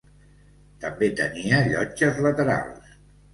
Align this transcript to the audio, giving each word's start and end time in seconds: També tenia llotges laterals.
També 0.85 1.09
tenia 1.19 1.59
llotges 1.67 2.19
laterals. 2.29 2.91